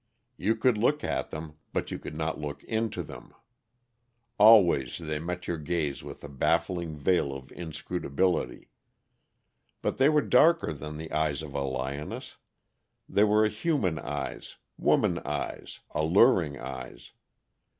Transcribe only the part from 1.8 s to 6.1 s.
you could not look into them. Always they met your gaze